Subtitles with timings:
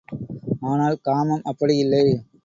[0.61, 2.03] ஆனால், காமம் அப்படியில்லை.